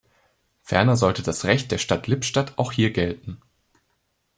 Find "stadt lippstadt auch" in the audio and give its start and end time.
1.77-2.71